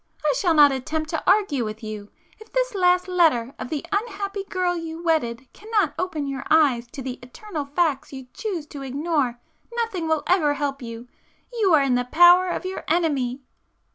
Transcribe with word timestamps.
I 0.25 0.33
shall 0.35 0.55
not 0.55 0.71
attempt 0.71 1.11
to 1.11 1.21
argue 1.29 1.63
with 1.63 1.83
you. 1.83 2.09
If 2.39 2.51
this 2.51 2.73
last 2.73 3.07
letter 3.07 3.53
of 3.59 3.69
the 3.69 3.85
unhappy 3.91 4.43
girl 4.45 4.75
you 4.75 5.03
wedded 5.03 5.47
cannot 5.53 5.93
open 5.99 6.25
your 6.25 6.43
eyes 6.49 6.87
to 6.93 7.03
the 7.03 7.19
eternal 7.21 7.65
facts 7.65 8.11
you 8.11 8.25
choose 8.33 8.65
to 8.69 8.81
ignore, 8.81 9.39
nothing 9.71 10.07
will 10.07 10.23
ever 10.25 10.55
help 10.55 10.81
you. 10.81 11.07
You 11.53 11.75
are 11.75 11.83
in 11.83 11.93
the 11.93 12.05
power 12.05 12.47
of 12.47 12.65
your 12.65 12.83
enemy!" 12.87 13.41